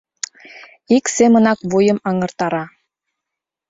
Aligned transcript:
Ик 0.95 1.05
семынак 1.15 1.59
вуйым 1.69 1.99
аҥыртара... 2.09 2.63